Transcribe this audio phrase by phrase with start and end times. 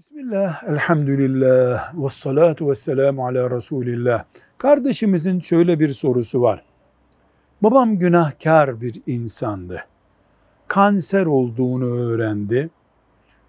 [0.00, 4.24] Bismillah, elhamdülillah, ve salatu ve selamu ala Resulillah.
[4.58, 6.64] Kardeşimizin şöyle bir sorusu var.
[7.62, 9.84] Babam günahkar bir insandı.
[10.68, 12.70] Kanser olduğunu öğrendi.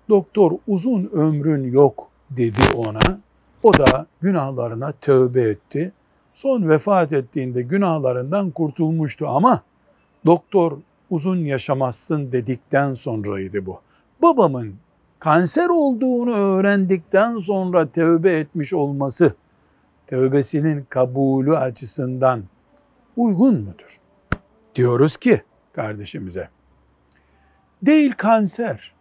[0.09, 3.19] Doktor uzun ömrün yok dedi ona.
[3.63, 5.91] O da günahlarına tövbe etti.
[6.33, 9.61] Son vefat ettiğinde günahlarından kurtulmuştu ama
[10.25, 10.77] doktor
[11.09, 13.81] uzun yaşamazsın dedikten sonraydı bu.
[14.21, 14.75] Babamın
[15.21, 19.33] kanser olduğunu öğrendikten sonra tövbe etmiş olması
[20.07, 22.43] tövbesinin kabulü açısından
[23.17, 23.99] uygun mudur?
[24.75, 25.41] Diyoruz ki
[25.73, 26.49] kardeşimize.
[27.81, 28.93] Değil kanser.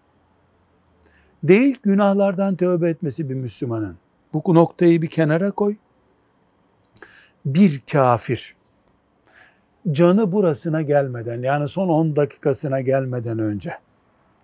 [1.43, 3.97] Değil günahlardan tövbe etmesi bir Müslümanın.
[4.33, 5.77] Bu noktayı bir kenara koy.
[7.45, 8.57] Bir kafir
[9.91, 13.75] canı burasına gelmeden yani son 10 dakikasına gelmeden önce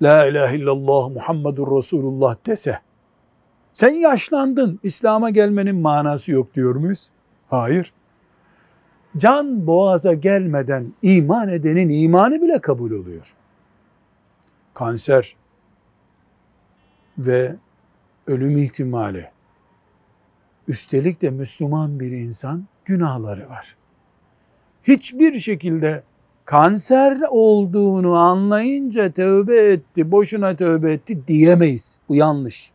[0.03, 2.81] La ilahe illallah Muhammedur Resulullah dese
[3.73, 7.11] sen yaşlandın İslam'a gelmenin manası yok diyor muyuz?
[7.49, 7.93] Hayır.
[9.17, 13.35] Can boğaza gelmeden iman edenin imanı bile kabul oluyor.
[14.75, 15.37] Kanser
[17.19, 17.57] ve
[18.27, 19.31] ölüm ihtimali
[20.69, 23.77] üstelik de Müslüman bir insan günahları var.
[24.83, 26.03] Hiçbir şekilde
[26.47, 31.99] kanser olduğunu anlayınca tövbe etti, boşuna tövbe etti diyemeyiz.
[32.09, 32.71] Bu yanlış.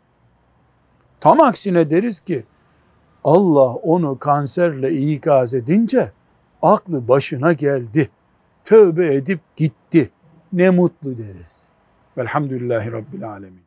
[1.20, 2.44] Tam aksine deriz ki
[3.24, 6.12] Allah onu kanserle ikaz edince
[6.62, 8.10] aklı başına geldi.
[8.64, 10.12] Tövbe edip gitti.
[10.54, 11.68] Ne mutlu deriz.
[12.18, 13.62] Velhamdülillahi Rabbil Alemin.